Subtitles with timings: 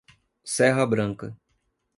[0.53, 1.37] Serra Branca